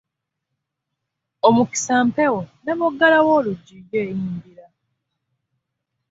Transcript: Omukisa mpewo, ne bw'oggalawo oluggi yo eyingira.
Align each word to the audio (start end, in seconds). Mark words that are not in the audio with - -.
Omukisa 1.47 1.93
mpewo, 2.07 2.41
ne 2.63 2.73
bw'oggalawo 2.77 3.29
oluggi 3.39 3.75
yo 3.91 3.99
eyingira. 4.09 4.65